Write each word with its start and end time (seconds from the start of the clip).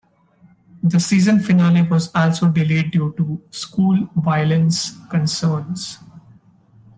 The 0.81 0.99
season 0.99 1.41
finale 1.41 1.83
was 1.83 2.09
also 2.15 2.47
delayed 2.47 2.89
due 2.89 3.13
to 3.17 3.39
"school 3.51 4.09
violence 4.15 4.97
concerns". 5.11 5.99